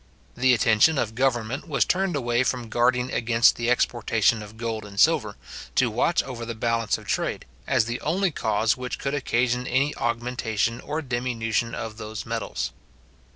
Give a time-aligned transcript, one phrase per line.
[0.35, 4.99] The attention of government was turned away from guarding against the exportation of gold and
[4.99, 5.35] silver,
[5.75, 9.95] to watch over the balance of trade, as the only cause which could occasion any
[9.97, 12.71] augmentation or diminution of those metals.